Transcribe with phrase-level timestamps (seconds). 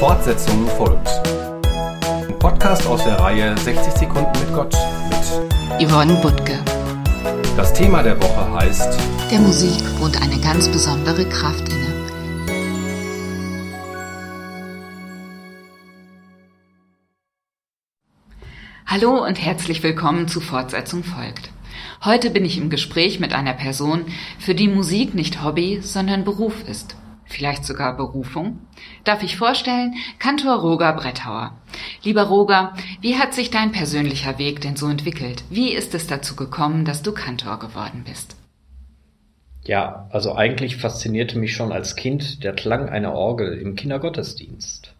[0.00, 1.08] Fortsetzung folgt.
[2.26, 4.74] Ein Podcast aus der Reihe 60 Sekunden mit Gott
[5.10, 6.58] mit Yvonne Butke.
[7.54, 8.98] Das Thema der Woche heißt
[9.30, 12.06] Der Musik wohnt eine ganz besondere Kraft inne.
[18.86, 21.50] Hallo und herzlich willkommen zu Fortsetzung folgt.
[22.02, 24.06] Heute bin ich im Gespräch mit einer Person,
[24.38, 26.96] für die Musik nicht Hobby, sondern Beruf ist.
[27.30, 28.58] Vielleicht sogar Berufung?
[29.04, 31.56] Darf ich vorstellen, Kantor Roger Brettauer.
[32.02, 35.44] Lieber Roger, wie hat sich dein persönlicher Weg denn so entwickelt?
[35.48, 38.34] Wie ist es dazu gekommen, dass du Kantor geworden bist?
[39.62, 44.92] Ja, also eigentlich faszinierte mich schon als Kind der Klang einer Orgel im Kindergottesdienst.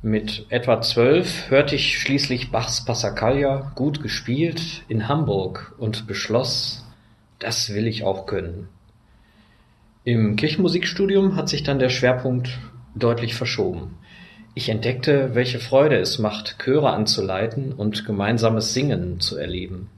[0.00, 6.86] Mit etwa zwölf hörte ich schließlich Bachs Passacaglia gut gespielt in Hamburg und beschloss,
[7.38, 8.68] das will ich auch können.
[10.08, 12.58] Im Kirchenmusikstudium hat sich dann der Schwerpunkt
[12.94, 13.98] deutlich verschoben.
[14.54, 19.90] Ich entdeckte, welche Freude es macht, Chöre anzuleiten und gemeinsames Singen zu erleben.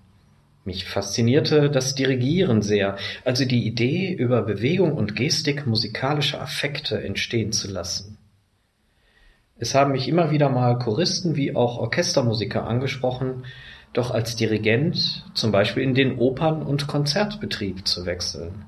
[0.65, 7.53] Mich faszinierte das Dirigieren sehr, also die Idee, über Bewegung und Gestik musikalische Affekte entstehen
[7.53, 8.19] zu lassen.
[9.61, 13.45] Es haben mich immer wieder mal Choristen wie auch Orchestermusiker angesprochen,
[13.93, 18.65] doch als Dirigent zum Beispiel in den Opern- und Konzertbetrieb zu wechseln.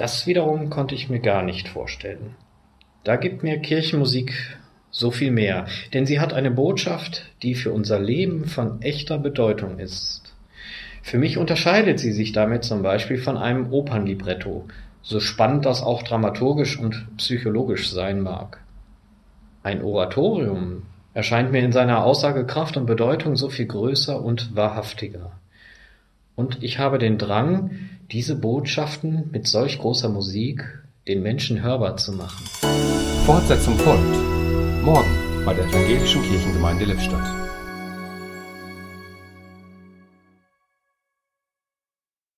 [0.00, 2.34] Das wiederum konnte ich mir gar nicht vorstellen.
[3.04, 4.32] Da gibt mir Kirchenmusik
[4.90, 9.78] so viel mehr, denn sie hat eine Botschaft, die für unser Leben von echter Bedeutung
[9.78, 10.34] ist.
[11.02, 14.68] Für mich unterscheidet sie sich damit zum Beispiel von einem Opernlibretto,
[15.02, 18.62] so spannend das auch dramaturgisch und psychologisch sein mag.
[19.62, 25.32] Ein Oratorium erscheint mir in seiner Aussagekraft und Bedeutung so viel größer und wahrhaftiger.
[26.36, 27.72] Und ich habe den Drang,
[28.12, 30.64] diese Botschaften mit solch großer Musik
[31.06, 32.44] den Menschen hörbar zu machen.
[33.24, 34.82] Fortsetzung folgt.
[34.82, 35.10] Morgen
[35.44, 37.59] bei der Evangelischen Kirchengemeinde Lippstadt.